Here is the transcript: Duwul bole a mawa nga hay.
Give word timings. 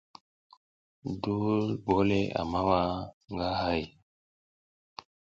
Duwul 1.21 1.65
bole 1.85 2.19
a 2.39 2.41
mawa 2.51 2.81
nga 3.31 3.47
hay. 3.61 3.81